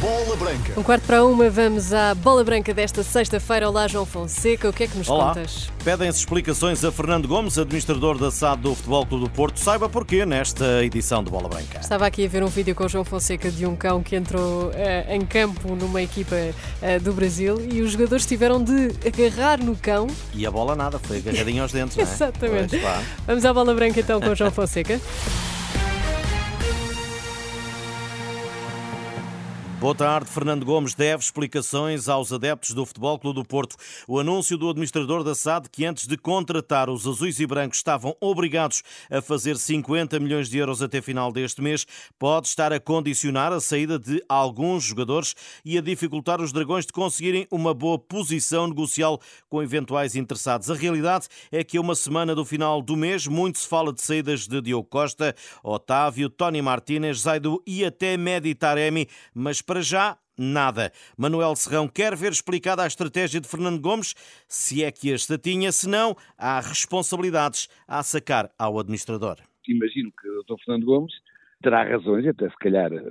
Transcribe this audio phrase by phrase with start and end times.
[0.00, 0.78] Bola Branca.
[0.78, 3.66] Um quarto para uma, vamos à bola branca desta sexta-feira.
[3.68, 5.28] Olá, João Fonseca, o que é que nos Olá.
[5.28, 5.70] contas?
[5.82, 9.58] Pedem-se explicações a Fernando Gomes, administrador da SAD do Futebol Clube do Porto.
[9.58, 11.80] Saiba porquê nesta edição de Bola Branca.
[11.80, 14.70] Estava aqui a ver um vídeo com o João Fonseca de um cão que entrou
[14.74, 16.36] eh, em campo numa equipa
[16.82, 20.08] eh, do Brasil e os jogadores tiveram de agarrar no cão.
[20.34, 22.06] E a bola nada, foi agarradinha aos dentes, não é?
[22.12, 22.78] Exatamente.
[22.78, 23.06] Pois.
[23.26, 25.00] Vamos à bola branca então com o João Fonseca.
[29.86, 30.28] Boa tarde.
[30.28, 33.76] Fernando Gomes deve explicações aos adeptos do Futebol Clube do Porto.
[34.08, 38.16] O anúncio do administrador da SAD que antes de contratar os azuis e brancos estavam
[38.20, 41.86] obrigados a fazer 50 milhões de euros até final deste mês
[42.18, 46.92] pode estar a condicionar a saída de alguns jogadores e a dificultar os dragões de
[46.92, 50.68] conseguirem uma boa posição negocial com eventuais interessados.
[50.68, 54.02] A realidade é que a uma semana do final do mês muito se fala de
[54.02, 60.16] saídas de Diogo Costa, Otávio, Tony Martínez, Zaidu e até Medi Taremi, mas para já
[60.38, 60.92] nada.
[61.16, 64.14] Manuel Serrão quer ver explicada a estratégia de Fernando Gomes,
[64.46, 69.36] se é que esta tinha, se não, há responsabilidades a sacar ao administrador.
[69.68, 70.62] imagino que o Dr.
[70.64, 71.12] Fernando Gomes
[71.62, 73.02] terá razões, e até se calhar eh,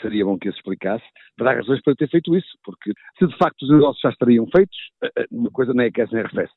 [0.00, 1.04] seria bom que ele explicasse,
[1.36, 4.76] terá razões para ter feito isso, porque se de facto os negócios já estariam feitos,
[5.02, 6.52] eh, eh, uma coisa nem aquece nem arrefece.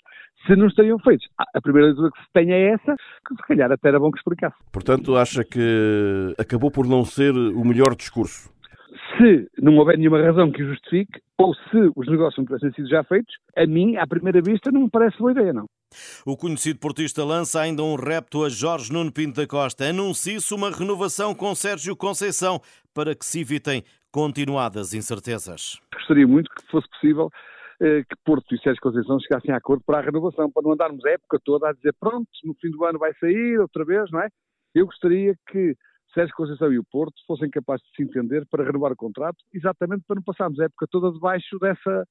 [0.46, 2.96] Se não estariam feitos, a- a primeira leitura que se tem é essa,
[3.28, 4.56] que se calhar até era bom que explicasse.
[4.72, 8.53] Portanto, acha que acabou por não ser o melhor discurso?
[9.24, 12.90] Se não houver nenhuma razão que o justifique, ou se os negócios não tivessem sido
[12.90, 15.66] já feitos, a mim, à primeira vista, não me parece boa ideia, não.
[16.26, 19.86] O conhecido portista lança ainda um repto a Jorge Nuno Pinto da Costa.
[19.86, 22.60] Anuncia-se uma renovação com Sérgio Conceição
[22.94, 25.80] para que se evitem continuadas incertezas.
[25.94, 27.30] Gostaria muito que fosse possível
[27.82, 31.06] eh, que Porto e Sérgio Conceição chegassem a acordo para a renovação, para não andarmos
[31.06, 34.20] a época toda a dizer pronto, no fim do ano vai sair outra vez, não
[34.20, 34.28] é?
[34.76, 35.78] Eu gostaria que
[36.14, 40.04] Sérgio Conceição e o Porto fossem capazes de se entender para renovar o contrato, exatamente
[40.08, 42.08] para não passarmos a época toda debaixo dessa,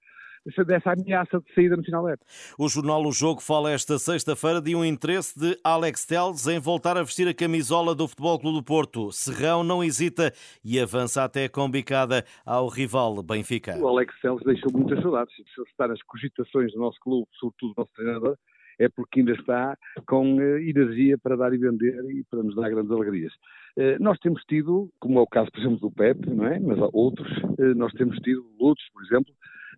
[0.66, 2.26] dessa, ameaça de saída no final da época.
[2.58, 6.96] O jornal O Jogo fala esta sexta-feira de um interesse de Alex Telles em voltar
[6.96, 9.12] a vestir a camisola do Futebol Clube do Porto.
[9.12, 10.32] Serrão não hesita
[10.64, 13.76] e avança até com bicada ao rival Benfica.
[13.78, 15.34] O Alex Celes deixou muitas saudades.
[15.34, 18.36] Se está nas cogitações do nosso clube, sobretudo do nosso treinador,
[18.78, 22.70] é porque ainda está com eh, energia para dar e vender e para nos dar
[22.70, 23.32] grandes alegrias.
[23.76, 26.58] Eh, nós temos tido, como é o caso, por exemplo, do Pepe, não é?
[26.58, 29.32] Mas há outros, eh, nós temos tido, Lutz, por exemplo,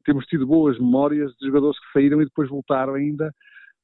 [0.05, 3.35] temos tido boas memórias de jogadores que saíram e depois voltaram ainda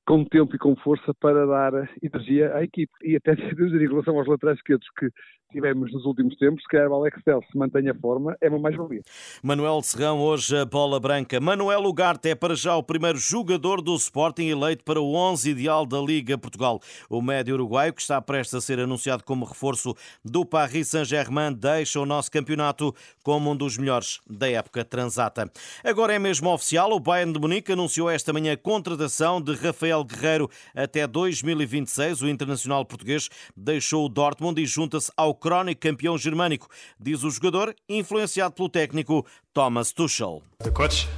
[0.06, 1.72] com tempo e com força para dar
[2.02, 2.92] energia à equipe.
[3.02, 5.08] E até em relação aos laterais esquerdos que
[5.52, 9.02] tivemos nos últimos tempos, calhar o Alex Telles se mantém a forma, é uma mais-valia.
[9.42, 11.40] Manuel Serrão, hoje a bola branca.
[11.40, 15.84] Manuel Ugarte é para já o primeiro jogador do Sporting eleito para o 11 ideal
[15.84, 16.80] da Liga Portugal.
[17.08, 19.94] O médio uruguaio, que está prestes a ser anunciado como reforço
[20.24, 22.94] do Paris Saint-Germain, deixa o nosso campeonato
[23.24, 25.50] como um dos melhores da época transata.
[25.84, 29.89] Agora é mesmo oficial, o Bayern de Munique anunciou esta manhã a contratação de Rafael
[30.04, 32.22] Guerreiro até 2026.
[32.22, 36.68] O internacional português deixou o Dortmund e junta-se ao crónico campeão germânico,
[36.98, 40.42] diz o jogador, influenciado pelo técnico Thomas Tuchel.
[40.62, 41.08] The coach,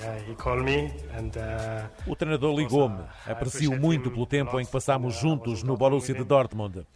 [0.00, 3.00] yeah, he called me and uh, O treinador ligou-me.
[3.26, 6.86] Aprecio muito pelo tempo em que passámos juntos no Borussia de Dortmund.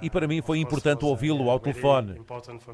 [0.00, 2.20] E para mim foi importante ouvi-lo ao telefone.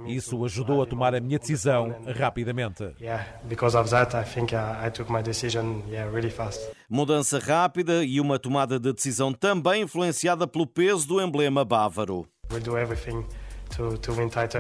[0.07, 2.95] Isso ajudou a tomar a minha decisão rapidamente.
[3.01, 6.61] yeah, because of that, I think uh, I took my decision yeah really fast.
[6.89, 12.27] Mudança rápida e uma tomada de decisão também influenciada pelo peso do emblema bávaro.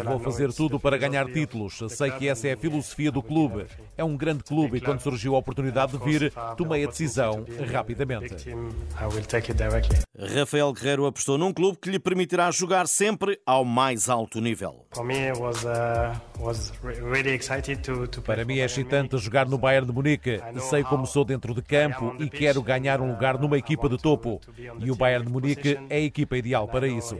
[0.04, 1.78] Vou fazer tudo para ganhar títulos.
[1.88, 3.66] Sei que essa é a filosofia do clube.
[3.96, 8.28] É um grande clube e quando surgiu a oportunidade de vir, tomei a decisão rapidamente.
[8.34, 8.68] Big team,
[9.00, 9.98] I will take it directly.
[10.18, 14.86] Rafael Guerreiro apostou num clube que lhe permitirá jogar sempre ao mais alto nível.
[14.96, 19.86] Uh, was re- really excited to to play Para mim é excitante jogar no Bayern
[19.86, 20.40] de Munique.
[20.70, 24.40] Sei como sou dentro de campo e quero ganhar um lugar numa equipa de topo.
[24.78, 27.16] E o Bayern de Munique é a equipa ideal para isso.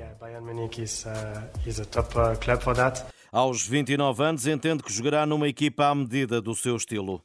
[1.87, 3.05] Top uh, club for that.
[3.33, 7.23] Aos 29 anos, entende que jogará numa equipa à medida do seu estilo.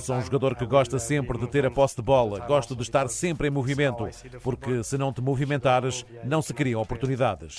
[0.00, 3.08] Sou um jogador que gosta sempre de ter a posse de bola, gosto de estar
[3.08, 4.08] sempre em movimento,
[4.44, 7.56] porque se não te movimentares, não se criam oportunidades.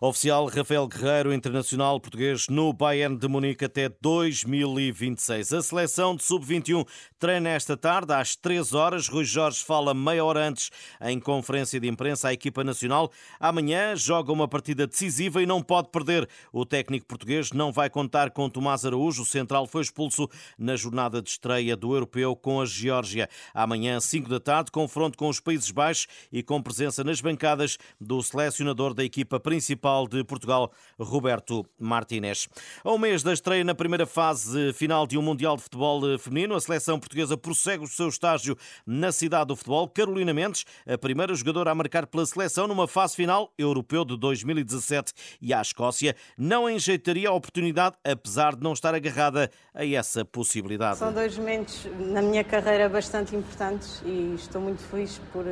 [0.00, 5.52] Oficial Rafael Guerreiro, internacional português no Bayern de Munique até 2026.
[5.52, 6.86] A seleção de sub-21
[7.18, 9.08] treina esta tarde às 3 horas.
[9.08, 10.70] Rui Jorge fala meia hora antes
[11.00, 13.10] em conferência de imprensa à equipa nacional.
[13.40, 16.28] Amanhã joga uma partida decisiva e não pode perder.
[16.52, 19.22] O técnico português não vai contar com Tomás Araújo.
[19.22, 20.28] O central foi expulso
[20.58, 23.28] na jornada de estreia do europeu com a Geórgia.
[23.52, 28.22] Amanhã, 5 da tarde, confronto com os Países Baixos e com presença nas bancadas do
[28.22, 32.50] selecionador da equipa principal de Portugal, Roberto Martínez.
[32.84, 36.60] Ao mês da estreia na primeira fase final de um Mundial de Futebol Feminino, a
[36.60, 39.88] seleção portuguesa prossegue o seu estágio na cidade do futebol.
[39.88, 45.14] Carolina Mendes, a primeira jogadora a marcar pela seleção numa fase final europeu de 2017
[45.40, 50.98] e à Escócia, não enjeitaria a oportunidade, apesar de não estar agarrada a essa possibilidade.
[50.98, 55.46] São dois momentos na minha carreira bastante importantes e estou muito feliz por,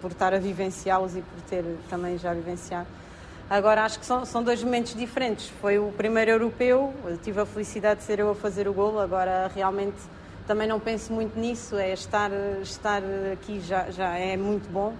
[0.00, 2.88] por estar a vivenciá-los e por ter também já vivenciado.
[3.50, 5.48] Agora acho que são, são dois momentos diferentes.
[5.60, 9.50] Foi o primeiro europeu, tive a felicidade de ser eu a fazer o golo, agora
[9.52, 9.96] realmente
[10.46, 12.30] também não penso muito nisso, é estar,
[12.62, 13.02] estar
[13.32, 14.94] aqui já, já é muito bom.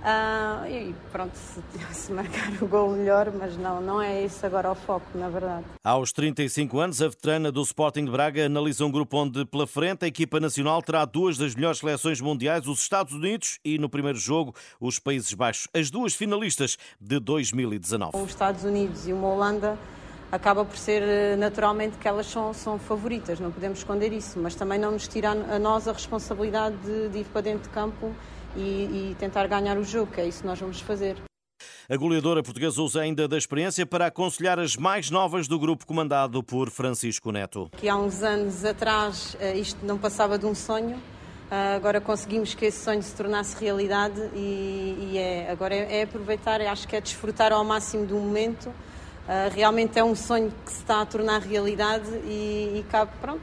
[0.00, 1.60] Uh, e pronto, se,
[1.92, 5.64] se, marcar o gol melhor, mas não, não é esse agora o foco, na verdade.
[5.84, 10.04] Aos 35 anos, a veterana do Sporting de Braga analisa um grupo onde, pela frente,
[10.04, 14.18] a equipa nacional terá duas das melhores seleções mundiais, os Estados Unidos e, no primeiro
[14.18, 18.16] jogo, os Países Baixos, as duas finalistas de 2019.
[18.16, 19.78] Os Estados Unidos e uma Holanda
[20.32, 24.54] acaba por ser eh, naturalmente que elas são, são favoritas, não podemos esconder isso, mas
[24.54, 28.14] também não nos tira a nós a responsabilidade de, de ir para dentro de campo
[28.56, 28.60] e,
[29.10, 31.16] e tentar ganhar o jogo, que é isso que nós vamos fazer.
[31.88, 36.42] A goleadora portuguesa usa ainda da experiência para aconselhar as mais novas do grupo comandado
[36.42, 37.68] por Francisco Neto.
[37.76, 41.02] Que há uns anos atrás eh, isto não passava de um sonho,
[41.50, 46.02] eh, agora conseguimos que esse sonho se tornasse realidade e, e é, agora é, é,
[46.02, 48.68] aproveitar, acho que é desfrutar ao máximo do momento.
[48.68, 53.42] Uh, realmente é um sonho que se está a tornar realidade e, e cabe, pronto,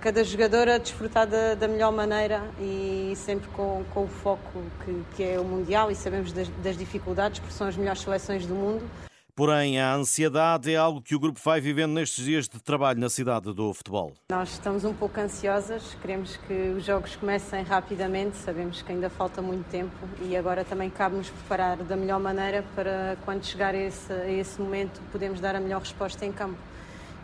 [0.00, 5.22] cada jogadora desfrutar da, da, melhor maneira e sempre com, com o foco que, que,
[5.22, 8.88] é o Mundial e sabemos das, das dificuldades, porque são as melhores seleções do mundo.
[9.34, 13.08] Porém, a ansiedade é algo que o grupo vai vivendo nestes dias de trabalho na
[13.08, 14.12] cidade do futebol.
[14.30, 19.40] Nós estamos um pouco ansiosas, queremos que os jogos comecem rapidamente, sabemos que ainda falta
[19.40, 24.12] muito tempo e agora também cabe-nos preparar da melhor maneira para quando chegar a esse,
[24.12, 26.58] a esse momento podermos dar a melhor resposta em campo.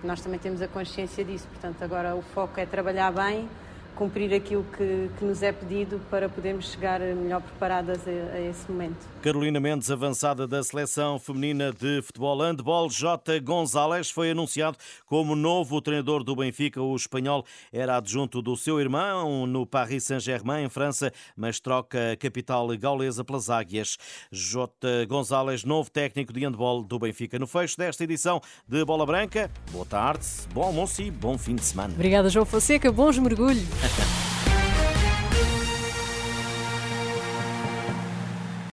[0.02, 3.48] Nós também temos a consciência disso, portanto, agora o foco é trabalhar bem,
[3.94, 8.70] cumprir aquilo que, que nos é pedido para podermos chegar melhor preparadas a, a, esse
[8.70, 8.96] momento.
[9.20, 13.40] Carolina Mendes, avançada da seleção feminina de futebol handball, J.
[13.40, 16.80] Gonzalez, foi anunciado como novo treinador do Benfica.
[16.80, 22.16] O espanhol era adjunto do seu irmão no Paris Saint-Germain, em França, mas troca a
[22.16, 23.98] capital gaulesa pelas águias.
[24.30, 25.06] J.
[25.06, 27.38] Gonzalez, novo técnico de handball do Benfica.
[27.38, 31.64] No fecho desta edição de Bola Branca, boa tarde, bom almoço e bom fim de
[31.64, 31.92] semana.
[31.94, 32.92] Obrigada, João Fonseca.
[32.92, 33.66] Bons mergulhos.
[33.80, 34.27] Ha ha ha.